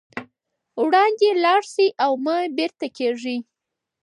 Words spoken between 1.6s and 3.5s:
شئ او مه بېرته کېږئ.